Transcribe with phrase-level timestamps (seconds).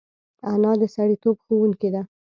[0.51, 2.01] انا د سړیتوب ښوونکې ده